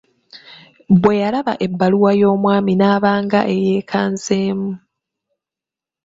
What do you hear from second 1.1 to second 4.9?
yalaba ebbaluwa y'omwami n'aba ng'eyeekanzeemu.